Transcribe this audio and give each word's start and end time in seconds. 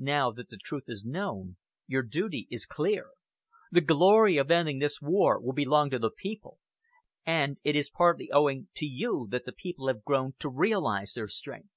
Now 0.00 0.32
that 0.32 0.48
the 0.50 0.56
truth 0.56 0.86
is 0.88 1.04
known, 1.04 1.56
your 1.86 2.02
duty 2.02 2.48
is 2.50 2.66
clear. 2.66 3.10
The 3.70 3.80
glory 3.80 4.36
of 4.36 4.50
ending 4.50 4.80
this 4.80 5.00
war 5.00 5.38
will 5.38 5.52
belong 5.52 5.88
to 5.90 6.00
the 6.00 6.10
people, 6.10 6.58
and 7.24 7.58
it 7.62 7.76
is 7.76 7.88
partly 7.88 8.28
owing 8.32 8.66
to 8.74 8.86
you 8.86 9.28
that 9.30 9.44
the 9.44 9.52
people 9.52 9.86
have 9.86 10.02
grown 10.02 10.34
to 10.40 10.48
realise 10.48 11.14
their 11.14 11.28
strength." 11.28 11.70